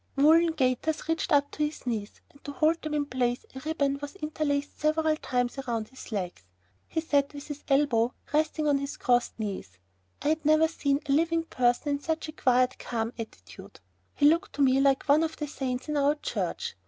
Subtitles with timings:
[0.15, 3.99] Woolen gaiters reached up to his knees, and to hold them in place a ribbon
[4.01, 6.41] was interlaced several times round his legs.
[6.87, 9.77] He sat with his elbow resting on his crossed knees.
[10.23, 13.79] I had never seen a living person in such a quiet calm attitude.
[14.15, 16.75] He looked to me like one of the saints in our Church.